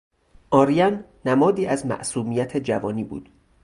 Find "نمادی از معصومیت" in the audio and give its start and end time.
1.25-2.57